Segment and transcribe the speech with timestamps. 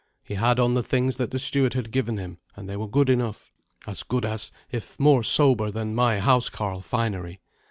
[0.23, 3.07] He had on the things that the steward had given him, and they were good
[3.07, 3.51] enough
[3.85, 7.39] as good as, if more sober than, my housecarl finery.